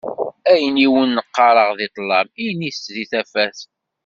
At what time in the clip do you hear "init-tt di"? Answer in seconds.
2.47-3.05